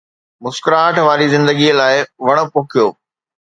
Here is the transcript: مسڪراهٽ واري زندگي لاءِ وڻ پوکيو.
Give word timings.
مسڪراهٽ 0.43 0.95
واري 1.07 1.27
زندگي 1.35 1.69
لاءِ 1.79 1.95
وڻ 2.25 2.37
پوکيو. 2.53 2.87